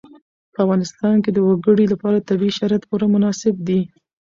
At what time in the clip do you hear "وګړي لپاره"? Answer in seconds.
1.47-2.25